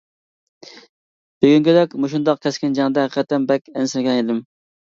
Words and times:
بۈگۈنكىدەك 1.45 1.93
مۇشۇنداق 2.05 2.41
كەسكىن 2.47 2.75
جەڭدە، 2.81 3.07
ھەقىقەتەن 3.07 3.47
بەك 3.55 3.73
ئەنسىرىگەنىدىم. 3.75 4.45